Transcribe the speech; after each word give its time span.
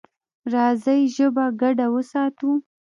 راځئ 0.53 1.01
ژبه 1.15 1.45
ګډه 1.61 1.85
وساتو. 1.93 2.51